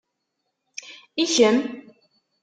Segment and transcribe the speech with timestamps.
[1.23, 1.57] I kemm?